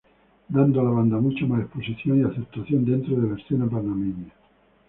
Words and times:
Dando 0.49 0.81
a 0.81 0.83
la 0.83 0.89
banda 0.89 1.17
mucho 1.19 1.45
más 1.45 1.61
exposición 1.61 2.19
y 2.19 2.23
aceptación 2.23 2.83
dentro 2.85 3.15
de 3.21 3.29
la 3.35 3.39
escena 3.39 3.69
Panameña. 3.69 4.33